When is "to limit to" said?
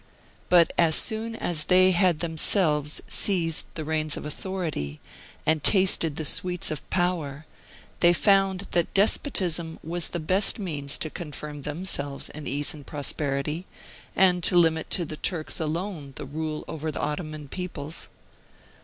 14.41-15.05